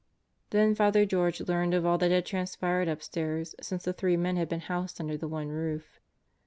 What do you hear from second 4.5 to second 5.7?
housed under the one